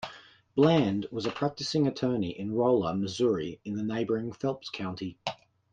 Bland 0.55 1.05
was 1.11 1.27
a 1.27 1.31
practicing 1.31 1.85
attorney 1.85 2.31
in 2.31 2.55
Rolla, 2.55 2.95
Missouri 2.95 3.59
in 3.63 3.75
neighboring 3.85 4.31
Phelps 4.33 4.71
County. 4.71 5.19